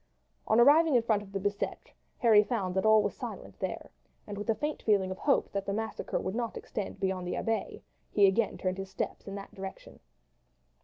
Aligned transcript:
On 0.47 0.59
arriving 0.59 0.95
in 0.95 1.03
front 1.03 1.21
of 1.21 1.31
the 1.31 1.39
Bicetre 1.39 1.93
Harry 2.17 2.43
found 2.43 2.75
all 2.75 3.03
was 3.03 3.15
silent 3.15 3.59
there, 3.59 3.91
and 4.25 4.35
with 4.35 4.49
a 4.49 4.55
faint 4.55 4.81
feeling 4.81 5.11
of 5.11 5.19
hope 5.19 5.51
that 5.51 5.63
the 5.67 5.73
massacre 5.73 6.17
would 6.19 6.33
not 6.33 6.57
extend 6.57 6.99
beyond 6.99 7.27
the 7.27 7.35
Abbaye, 7.35 7.83
he 8.09 8.25
again 8.25 8.57
turned 8.57 8.79
his 8.79 8.89
steps 8.89 9.27
in 9.27 9.35
that 9.35 9.53
direction. 9.53 9.99